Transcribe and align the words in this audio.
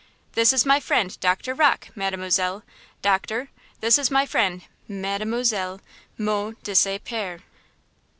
"This 0.31 0.51
is 0.51 0.65
my 0.65 0.79
friend, 0.79 1.15
Doctor 1.19 1.53
Rocke, 1.53 1.89
Mademoiselle; 1.93 2.63
Doctor, 3.03 3.49
this 3.81 3.99
is 3.99 4.09
my 4.09 4.25
friend, 4.25 4.63
Mademoiselle 4.87 5.79
Mont 6.17 6.63
de 6.63 6.73
St. 6.73 7.03
Pierre!" 7.03 7.41